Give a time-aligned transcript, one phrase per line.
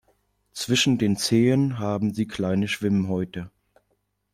[0.51, 3.51] Zwischen den Zehen haben sie kleine Schwimmhäute.